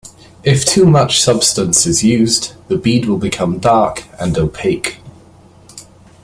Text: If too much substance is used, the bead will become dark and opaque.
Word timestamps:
If 0.43 0.65
too 0.65 0.87
much 0.87 1.21
substance 1.21 1.85
is 1.85 2.03
used, 2.03 2.53
the 2.69 2.75
bead 2.75 3.05
will 3.05 3.19
become 3.19 3.59
dark 3.59 4.05
and 4.19 4.35
opaque. 4.35 4.97